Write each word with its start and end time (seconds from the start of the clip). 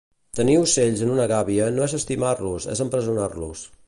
Tenir 0.37 0.53
ocells 0.59 1.03
en 1.07 1.11
una 1.15 1.27
gàbia 1.31 1.67
no 1.75 1.85
és 1.89 1.95
estimar-los 1.99 2.67
és 2.77 2.83
empresonar-los 2.87 3.63